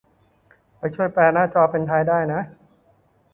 [0.77, 2.41] ไปช่วยแปลหน้าจอเป็นไทยได้นะ